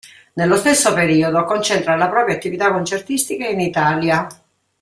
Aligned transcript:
Nello 0.33 0.55
stesso 0.55 0.95
periodo 0.95 1.43
concentra 1.43 1.95
la 1.95 2.09
propria 2.09 2.33
attività 2.33 2.71
concertistica 2.71 3.45
in 3.45 3.59
Italia. 3.59 4.25